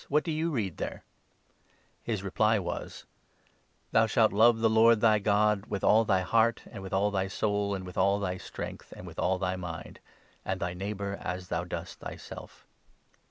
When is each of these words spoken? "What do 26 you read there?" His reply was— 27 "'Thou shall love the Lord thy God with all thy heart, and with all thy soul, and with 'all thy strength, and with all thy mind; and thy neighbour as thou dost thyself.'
"What 0.09 0.23
do 0.23 0.31
26 0.31 0.37
you 0.39 0.49
read 0.49 0.77
there?" 0.77 1.03
His 2.03 2.23
reply 2.23 2.57
was— 2.57 3.05
27 3.91 3.91
"'Thou 3.91 4.07
shall 4.07 4.29
love 4.29 4.57
the 4.57 4.67
Lord 4.71 4.99
thy 4.99 5.19
God 5.19 5.67
with 5.67 5.83
all 5.83 6.05
thy 6.05 6.21
heart, 6.21 6.63
and 6.71 6.81
with 6.81 6.91
all 6.91 7.11
thy 7.11 7.27
soul, 7.27 7.75
and 7.75 7.85
with 7.85 7.99
'all 7.99 8.17
thy 8.19 8.37
strength, 8.37 8.91
and 8.97 9.05
with 9.05 9.19
all 9.19 9.37
thy 9.37 9.55
mind; 9.57 9.99
and 10.43 10.59
thy 10.59 10.73
neighbour 10.73 11.19
as 11.21 11.49
thou 11.49 11.65
dost 11.65 11.99
thyself.' 11.99 12.65